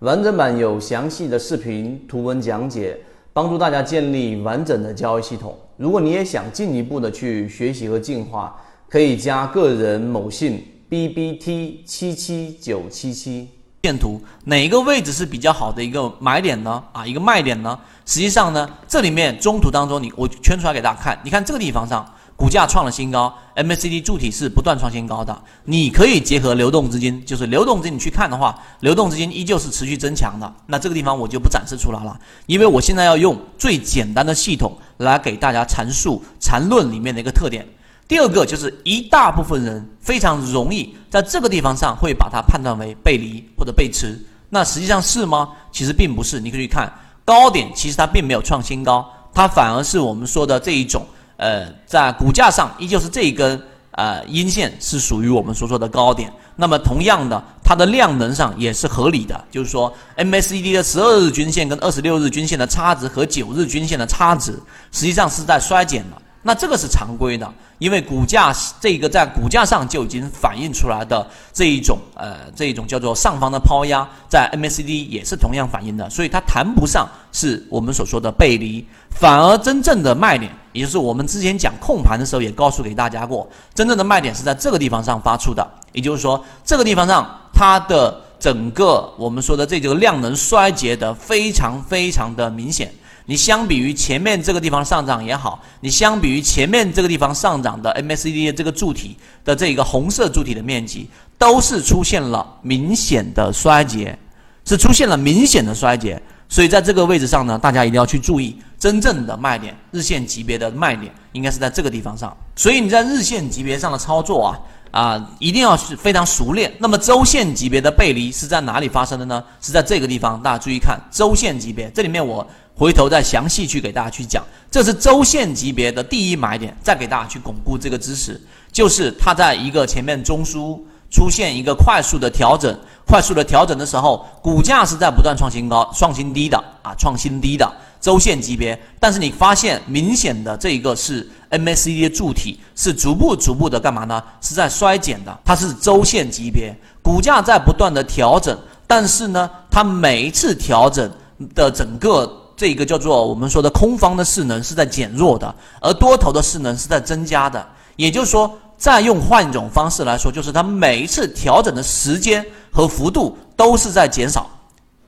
[0.00, 2.98] 完整版有详细的视频、图文讲解，
[3.34, 5.54] 帮助大家建立完整的交易系统。
[5.76, 8.56] 如果你也想进一步的去学习和进化，
[8.88, 13.46] 可以加个人某信 b b t 七七九七七。
[13.82, 16.82] 线图哪一个位置是比较好的一个买点呢？
[16.92, 17.78] 啊，一个卖点呢？
[18.06, 22.10] 实际上呢，这里面中途当中，你我圈出来给大家看，你看这个地方上。
[22.40, 25.38] 股价创了新高，MACD 柱体是不断创新高的。
[25.64, 30.50] 你可以结合流动资金，就是流动资金你去看的话，流动资金依旧是持续增强的。
[30.64, 37.68] 那这个地方我就不展示出来了，因为我现在要用最简单的系统来给大家阐述缠论里面的一个特点。
[38.08, 45.50] 第二个就是一大部分人非常容易在这个地方上会把它判断为背离或者背驰，那实际上是吗？
[45.70, 46.40] 其实并不是。
[46.40, 46.90] 你可以去看
[47.22, 51.04] 高点，其实它并没有创新高，它反而是我们说的这一种。
[51.40, 53.58] 呃，在股价上依旧是这一根
[53.92, 56.30] 呃阴线是属于我们所说的高点。
[56.54, 64.52] 那么同样的，它的量能上也是合理的，就是说 MACD 的十二日均线跟二十六日均线的差值和九日均线的差值
[64.92, 66.20] 实际上是在衰减的。
[66.42, 92.90] 那这个是常规的，因为股价这个在股价上就已经反映出来的这一种呃这一种叫做上方的抛压，在 MACD 也是同样反映的，所以它谈不上是我们所说的背离，反而真正的卖点，也就是我们之前讲控盘的时候也告诉给大家过，真正的卖点是在这个地方上发出的，也就是说这个地方上它的整个我们说的这个量能衰竭的非常非常的明显。
[93.30, 104.18] 你相比于前面这个地方上涨也好，你相比于前面这个地方上涨的 MACD 的这个柱体的这个红色柱体的面积，都是出现了明显的衰竭，
[104.64, 106.20] 是出现了明显的衰竭。
[106.48, 112.36] 所以在这个位置上呢，大家一定要去注意真正的卖点，日线级别的卖点应该是在这个地方上。
[112.56, 114.58] 所以你在日线级别上的操作啊
[114.90, 116.72] 啊，一定要是非常熟练。
[116.78, 119.42] 那么周线级别的背离是在哪里发生的呢？
[119.60, 122.46] 是在这个地方，大家注意看周线级别，这里面我。
[122.76, 128.40] 回头再详细去给大家去讲，这是周线级别的第一买点，再给大家去巩固这个知识，
[128.72, 132.74] 就是它在一个前面中枢出现一个快速的调整，
[133.06, 137.70] 快速的调整的时候，股价是在不断创新高、创新低的啊，创新低的
[138.00, 144.22] 周线级别，但是你发现明显的这一个是 MACD 的柱体是逐步逐步的干嘛呢？
[144.40, 151.10] 是在衰减的，它是周线级别，股价在不断的调整，但是呢，它每一次调整
[151.54, 152.36] 的整个。
[152.56, 157.66] 这个叫做我们说的空方的势能是在减弱的，而多头的势能是在增加的。
[157.96, 164.46] 也就是说，再用换一种方式来说，就是它每一次调整的时间和幅度都是在减少。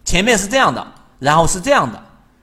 [0.02, 0.82] 前面是这样的，
[1.19, 2.02] 然后是这样的，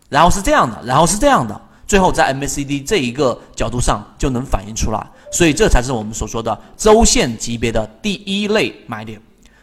[0.09, 5.07] 然后是这样的，然后是这样的，最后在 MACD 这一个角度上就能反映出来。
[5.31, 9.21] 所以这才是我们所说的周线级别的第一类买点。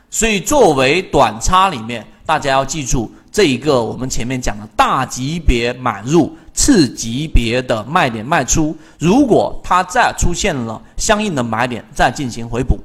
[0.08, 3.10] 所以作为短差里面，大家要记住。
[3.32, 12.78] 这一个我们前面讲的大级别买入，次级别的卖点卖出，如果它再出现了相应的买点，再进行回补。